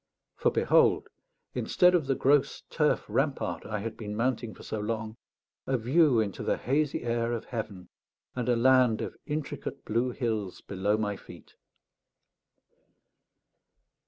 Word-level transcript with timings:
For 0.35 0.49
behold, 0.49 1.09
instead 1.53 1.93
of 1.93 2.07
the 2.07 2.15
gross 2.15 2.63
turf 2.71 3.05
rampart 3.07 3.67
I 3.67 3.81
had 3.81 3.95
been 3.97 4.15
mounting 4.15 4.55
for 4.55 4.63
so 4.63 4.79
long, 4.79 5.15
a 5.67 5.77
view 5.77 6.19
into 6.19 6.41
the 6.41 6.57
hazy 6.57 7.03
air 7.03 7.31
of 7.33 7.45
heaven, 7.45 7.87
and 8.35 8.49
a 8.49 8.55
land 8.55 9.01
of 9.01 9.15
intricate 9.27 9.85
blue 9.85 10.09
hills 10.09 10.61
below 10.61 10.97
my 10.97 11.17
feet. 11.17 11.53